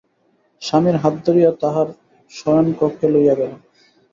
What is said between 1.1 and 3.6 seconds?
ধরিয়া তাহার শয়নকক্ষে লইয়া গেল।